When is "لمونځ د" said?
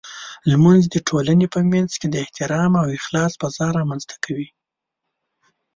0.49-0.95